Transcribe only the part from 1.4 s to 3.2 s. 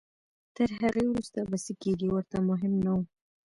به څه کېږي ورته مهم نه وو.